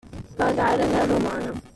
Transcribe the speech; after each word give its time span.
Pagare 0.35 0.81
alla 0.81 1.05
romana. 1.05 1.53